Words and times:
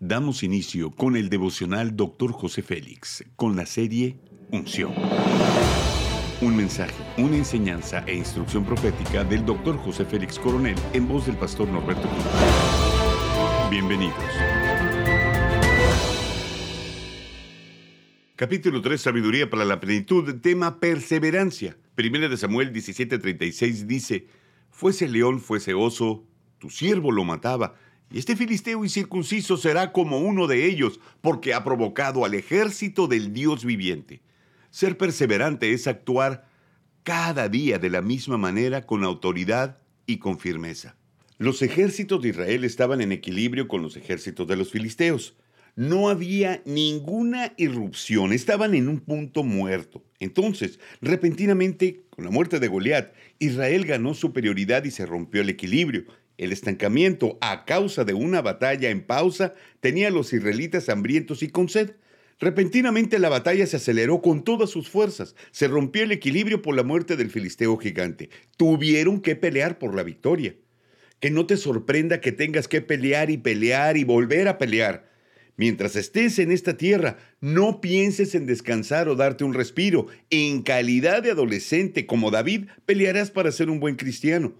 Damos 0.00 0.42
inicio 0.42 0.90
con 0.90 1.16
el 1.16 1.30
devocional 1.30 1.96
Dr. 1.96 2.30
José 2.30 2.60
Félix, 2.60 3.24
con 3.34 3.56
la 3.56 3.64
serie 3.64 4.18
Unción. 4.50 4.92
Un 6.42 6.54
mensaje, 6.54 6.92
una 7.16 7.38
enseñanza 7.38 8.04
e 8.06 8.14
instrucción 8.14 8.66
profética 8.66 9.24
del 9.24 9.46
Dr. 9.46 9.78
José 9.78 10.04
Félix 10.04 10.38
Coronel 10.38 10.76
en 10.92 11.08
voz 11.08 11.24
del 11.24 11.36
pastor 11.36 11.66
Norberto 11.68 12.06
Cruz. 12.06 12.24
Bienvenidos. 13.70 14.22
Capítulo 18.36 18.82
3, 18.82 19.00
Sabiduría 19.00 19.48
para 19.48 19.64
la 19.64 19.80
plenitud, 19.80 20.42
tema 20.42 20.78
perseverancia. 20.78 21.78
Primera 21.94 22.28
de 22.28 22.36
Samuel 22.36 22.70
17:36 22.70 23.86
dice, 23.86 24.26
Fuese 24.70 25.08
león, 25.08 25.40
fuese 25.40 25.72
oso, 25.72 26.26
tu 26.58 26.68
siervo 26.68 27.12
lo 27.12 27.24
mataba 27.24 27.76
y 28.10 28.18
este 28.18 28.36
filisteo 28.36 28.84
incircunciso 28.84 29.56
será 29.56 29.92
como 29.92 30.18
uno 30.18 30.46
de 30.46 30.66
ellos, 30.66 31.00
porque 31.20 31.54
ha 31.54 31.64
provocado 31.64 32.24
al 32.24 32.34
ejército 32.34 33.08
del 33.08 33.32
Dios 33.32 33.64
viviente. 33.64 34.20
Ser 34.70 34.96
perseverante 34.96 35.72
es 35.72 35.86
actuar 35.86 36.48
cada 37.02 37.48
día 37.48 37.78
de 37.78 37.90
la 37.90 38.02
misma 38.02 38.38
manera 38.38 38.86
con 38.86 39.04
autoridad 39.04 39.78
y 40.06 40.18
con 40.18 40.38
firmeza. 40.38 40.96
Los 41.38 41.62
ejércitos 41.62 42.22
de 42.22 42.30
Israel 42.30 42.64
estaban 42.64 43.00
en 43.00 43.12
equilibrio 43.12 43.68
con 43.68 43.82
los 43.82 43.96
ejércitos 43.96 44.46
de 44.46 44.56
los 44.56 44.70
filisteos. 44.70 45.36
No 45.74 46.08
había 46.08 46.62
ninguna 46.64 47.52
irrupción, 47.58 48.32
estaban 48.32 48.74
en 48.74 48.88
un 48.88 49.00
punto 49.00 49.42
muerto. 49.42 50.02
Entonces, 50.20 50.80
repentinamente, 51.02 52.04
con 52.08 52.24
la 52.24 52.30
muerte 52.30 52.60
de 52.60 52.68
Goliat, 52.68 53.12
Israel 53.38 53.84
ganó 53.84 54.14
superioridad 54.14 54.84
y 54.84 54.90
se 54.90 55.04
rompió 55.04 55.42
el 55.42 55.50
equilibrio. 55.50 56.04
El 56.38 56.52
estancamiento 56.52 57.38
a 57.40 57.64
causa 57.64 58.04
de 58.04 58.14
una 58.14 58.42
batalla 58.42 58.90
en 58.90 59.02
pausa 59.02 59.54
tenía 59.80 60.08
a 60.08 60.10
los 60.10 60.32
israelitas 60.32 60.88
hambrientos 60.88 61.42
y 61.42 61.48
con 61.48 61.68
sed. 61.68 61.92
Repentinamente 62.38 63.18
la 63.18 63.30
batalla 63.30 63.66
se 63.66 63.76
aceleró 63.76 64.20
con 64.20 64.44
todas 64.44 64.68
sus 64.68 64.90
fuerzas. 64.90 65.34
Se 65.50 65.68
rompió 65.68 66.02
el 66.02 66.12
equilibrio 66.12 66.60
por 66.60 66.76
la 66.76 66.82
muerte 66.82 67.16
del 67.16 67.30
filisteo 67.30 67.78
gigante. 67.78 68.28
Tuvieron 68.58 69.20
que 69.20 69.36
pelear 69.36 69.78
por 69.78 69.94
la 69.94 70.02
victoria. 70.02 70.54
Que 71.20 71.30
no 71.30 71.46
te 71.46 71.56
sorprenda 71.56 72.20
que 72.20 72.32
tengas 72.32 72.68
que 72.68 72.82
pelear 72.82 73.30
y 73.30 73.38
pelear 73.38 73.96
y 73.96 74.04
volver 74.04 74.48
a 74.48 74.58
pelear. 74.58 75.10
Mientras 75.56 75.96
estés 75.96 76.38
en 76.38 76.52
esta 76.52 76.76
tierra, 76.76 77.16
no 77.40 77.80
pienses 77.80 78.34
en 78.34 78.44
descansar 78.44 79.08
o 79.08 79.16
darte 79.16 79.42
un 79.42 79.54
respiro. 79.54 80.08
En 80.28 80.60
calidad 80.60 81.22
de 81.22 81.30
adolescente 81.30 82.04
como 82.04 82.30
David, 82.30 82.66
pelearás 82.84 83.30
para 83.30 83.50
ser 83.50 83.70
un 83.70 83.80
buen 83.80 83.96
cristiano. 83.96 84.52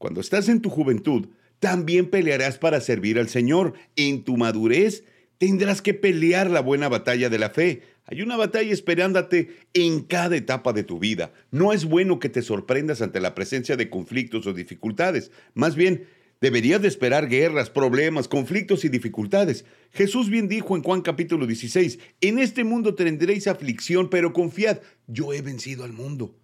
Cuando 0.00 0.22
estás 0.22 0.48
en 0.48 0.62
tu 0.62 0.70
juventud, 0.70 1.28
también 1.58 2.08
pelearás 2.08 2.56
para 2.56 2.80
servir 2.80 3.18
al 3.18 3.28
Señor. 3.28 3.74
En 3.96 4.24
tu 4.24 4.38
madurez 4.38 5.04
tendrás 5.36 5.82
que 5.82 5.92
pelear 5.92 6.50
la 6.50 6.62
buena 6.62 6.88
batalla 6.88 7.28
de 7.28 7.38
la 7.38 7.50
fe. 7.50 7.82
Hay 8.06 8.22
una 8.22 8.38
batalla 8.38 8.72
esperándote 8.72 9.58
en 9.74 10.00
cada 10.00 10.38
etapa 10.38 10.72
de 10.72 10.84
tu 10.84 10.98
vida. 10.98 11.34
No 11.50 11.74
es 11.74 11.84
bueno 11.84 12.18
que 12.18 12.30
te 12.30 12.40
sorprendas 12.40 13.02
ante 13.02 13.20
la 13.20 13.34
presencia 13.34 13.76
de 13.76 13.90
conflictos 13.90 14.46
o 14.46 14.54
dificultades. 14.54 15.32
Más 15.52 15.76
bien, 15.76 16.06
deberías 16.40 16.80
de 16.80 16.88
esperar 16.88 17.28
guerras, 17.28 17.68
problemas, 17.68 18.26
conflictos 18.26 18.86
y 18.86 18.88
dificultades. 18.88 19.66
Jesús 19.92 20.30
bien 20.30 20.48
dijo 20.48 20.76
en 20.76 20.82
Juan 20.82 21.02
capítulo 21.02 21.46
16, 21.46 21.98
en 22.22 22.38
este 22.38 22.64
mundo 22.64 22.94
tendréis 22.94 23.46
aflicción, 23.48 24.08
pero 24.08 24.32
confiad, 24.32 24.78
yo 25.08 25.34
he 25.34 25.42
vencido 25.42 25.84
al 25.84 25.92
mundo. 25.92 26.34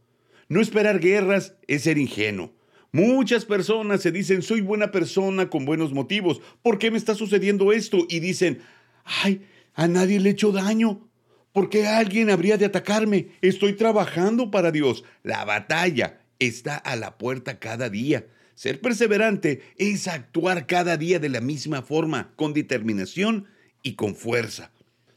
No 0.50 0.60
esperar 0.60 1.00
guerras 1.00 1.54
es 1.66 1.84
ser 1.84 1.96
ingenuo. 1.96 2.55
Muchas 2.96 3.44
personas 3.44 4.00
se 4.00 4.10
dicen, 4.10 4.40
soy 4.40 4.62
buena 4.62 4.90
persona 4.90 5.50
con 5.50 5.66
buenos 5.66 5.92
motivos. 5.92 6.40
¿Por 6.62 6.78
qué 6.78 6.90
me 6.90 6.96
está 6.96 7.14
sucediendo 7.14 7.70
esto? 7.70 8.06
Y 8.08 8.20
dicen, 8.20 8.62
ay, 9.04 9.42
a 9.74 9.86
nadie 9.86 10.18
le 10.18 10.30
he 10.30 10.32
hecho 10.32 10.50
daño. 10.50 11.06
¿Por 11.52 11.68
qué 11.68 11.88
alguien 11.88 12.30
habría 12.30 12.56
de 12.56 12.64
atacarme? 12.64 13.28
Estoy 13.42 13.74
trabajando 13.74 14.50
para 14.50 14.72
Dios. 14.72 15.04
La 15.22 15.44
batalla 15.44 16.22
está 16.38 16.76
a 16.78 16.96
la 16.96 17.18
puerta 17.18 17.58
cada 17.58 17.90
día. 17.90 18.28
Ser 18.54 18.80
perseverante 18.80 19.60
es 19.76 20.08
actuar 20.08 20.66
cada 20.66 20.96
día 20.96 21.18
de 21.18 21.28
la 21.28 21.42
misma 21.42 21.82
forma, 21.82 22.32
con 22.34 22.54
determinación 22.54 23.44
y 23.82 23.92
con 23.92 24.16
fuerza. 24.16 24.70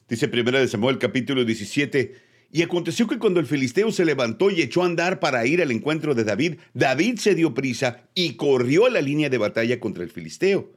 Dice 0.09 0.29
1 0.29 0.67
Samuel 0.67 0.97
capítulo 0.97 1.45
17, 1.45 2.28
y 2.51 2.63
aconteció 2.63 3.07
que 3.07 3.19
cuando 3.19 3.39
el 3.39 3.45
filisteo 3.45 3.91
se 3.91 4.05
levantó 4.05 4.49
y 4.49 4.61
echó 4.61 4.81
a 4.81 4.87
andar 4.87 5.19
para 5.19 5.45
ir 5.45 5.61
al 5.61 5.71
encuentro 5.71 6.15
de 6.15 6.23
David, 6.23 6.55
David 6.73 7.19
se 7.19 7.35
dio 7.35 7.53
prisa 7.53 8.09
y 8.15 8.33
corrió 8.35 8.87
a 8.87 8.89
la 8.89 9.01
línea 9.01 9.29
de 9.29 9.37
batalla 9.37 9.79
contra 9.79 10.03
el 10.03 10.09
filisteo. 10.09 10.71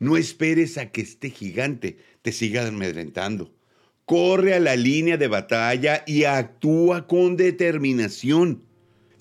No 0.00 0.16
esperes 0.16 0.78
a 0.78 0.90
que 0.90 1.00
este 1.00 1.30
gigante 1.30 1.98
te 2.22 2.32
siga 2.32 2.66
amedrentando. 2.66 3.54
Corre 4.04 4.54
a 4.54 4.60
la 4.60 4.74
línea 4.74 5.16
de 5.16 5.28
batalla 5.28 6.02
y 6.08 6.24
actúa 6.24 7.06
con 7.06 7.36
determinación. 7.36 8.64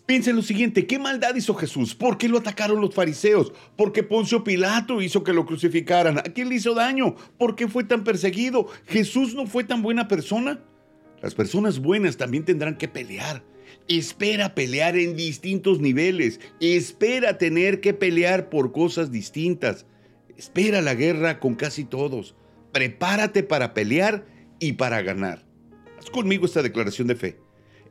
Piensa 0.08 0.32
en 0.32 0.38
lo 0.38 0.42
siguiente, 0.42 0.88
¿qué 0.88 0.98
maldad 0.98 1.36
hizo 1.36 1.54
Jesús? 1.54 1.94
¿Por 1.94 2.18
qué 2.18 2.28
lo 2.28 2.40
atacaron 2.40 2.82
los 2.82 2.96
fariseos? 2.96 3.54
¿Por 3.78 3.94
qué 3.94 4.02
Poncio 4.02 4.44
Pilato 4.44 5.04
hizo 5.04 5.24
que 5.24 5.34
lo 5.34 5.46
crucificaran? 5.46 6.18
¿A 6.18 6.24
quién 6.24 6.50
le 6.50 6.56
hizo 6.56 6.74
daño? 6.74 7.16
¿Por 7.38 7.56
qué 7.56 7.68
fue 7.68 7.84
tan 7.84 8.04
perseguido? 8.04 8.68
¿Jesús 8.88 9.36
no 9.36 9.46
fue 9.46 9.64
tan 9.64 9.84
buena 9.84 10.08
persona? 10.08 10.60
Las 11.22 11.36
personas 11.36 11.80
buenas 11.80 12.18
también 12.18 12.46
tendrán 12.46 12.78
que 12.78 12.88
pelear. 12.88 13.44
Espera 13.88 14.56
pelear 14.56 14.98
en 14.98 15.16
distintos 15.16 15.80
niveles. 15.80 16.40
Espera 16.60 17.38
tener 17.38 17.82
que 17.82 17.94
pelear 17.94 18.50
por 18.50 18.72
cosas 18.72 19.12
distintas. 19.12 19.86
Espera 20.38 20.82
la 20.82 20.96
guerra 20.96 21.40
con 21.40 21.56
casi 21.56 21.84
todos. 21.84 22.36
Prepárate 22.72 23.44
para 23.44 23.74
pelear 23.74 24.26
y 24.60 24.74
para 24.74 25.02
ganar. 25.02 25.46
Haz 26.00 26.10
conmigo 26.10 26.46
esta 26.46 26.64
declaración 26.64 27.08
de 27.08 27.16
fe. 27.16 27.38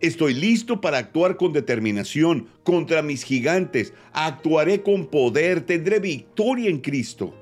Estoy 0.01 0.35
listo 0.35 0.81
para 0.81 0.99
actuar 0.99 1.37
con 1.37 1.53
determinación 1.53 2.49
contra 2.65 3.03
mis 3.03 3.23
gigantes. 3.23 3.93
Actuaré 4.13 4.83
con 4.83 5.07
poder. 5.07 5.61
Tendré 5.61 6.01
victoria 6.01 6.71
en 6.71 6.81
Cristo. 6.81 7.35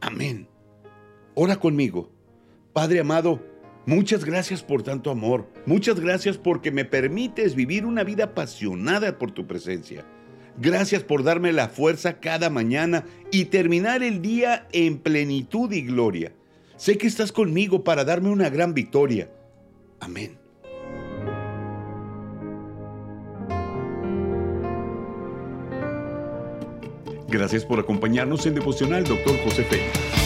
Amén. 0.00 0.48
Ora 1.34 1.56
conmigo. 1.56 2.10
Padre 2.72 3.00
amado, 3.00 3.40
Muchas 3.86 4.24
gracias 4.24 4.64
por 4.64 4.82
tanto 4.82 5.10
amor. 5.10 5.46
Muchas 5.64 6.00
gracias 6.00 6.36
porque 6.36 6.72
me 6.72 6.84
permites 6.84 7.54
vivir 7.54 7.86
una 7.86 8.02
vida 8.02 8.24
apasionada 8.24 9.16
por 9.16 9.30
tu 9.30 9.46
presencia. 9.46 10.04
Gracias 10.58 11.04
por 11.04 11.22
darme 11.22 11.52
la 11.52 11.68
fuerza 11.68 12.18
cada 12.18 12.50
mañana 12.50 13.04
y 13.30 13.44
terminar 13.46 14.02
el 14.02 14.22
día 14.22 14.66
en 14.72 14.98
plenitud 14.98 15.70
y 15.70 15.82
gloria. 15.82 16.32
Sé 16.76 16.98
que 16.98 17.06
estás 17.06 17.30
conmigo 17.30 17.84
para 17.84 18.04
darme 18.04 18.30
una 18.30 18.50
gran 18.50 18.74
victoria. 18.74 19.30
Amén. 20.00 20.36
Gracias 27.28 27.64
por 27.64 27.78
acompañarnos 27.78 28.46
en 28.46 28.54
Devocional, 28.54 29.04
Dr. 29.04 29.38
José 29.44 29.62
Félix. 29.64 30.25